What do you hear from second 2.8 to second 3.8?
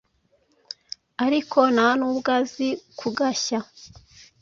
kugashya